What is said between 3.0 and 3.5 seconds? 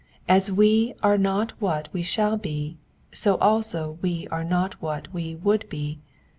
so